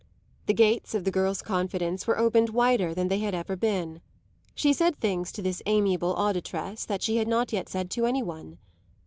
[0.47, 4.01] The gates of the girl's confidence were opened wider than they had ever been;
[4.55, 8.23] she said things to this amiable auditress that she had not yet said to any
[8.23, 8.57] one.